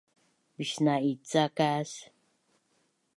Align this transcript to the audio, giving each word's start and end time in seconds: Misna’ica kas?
Misna’ica 0.57 1.43
kas? 1.57 1.91